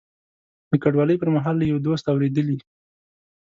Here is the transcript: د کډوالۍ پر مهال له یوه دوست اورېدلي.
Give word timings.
د 0.69 0.71
کډوالۍ 0.83 1.15
پر 1.19 1.29
مهال 1.35 1.55
له 1.59 1.65
یوه 1.71 1.81
دوست 1.87 2.05
اورېدلي. 2.07 2.57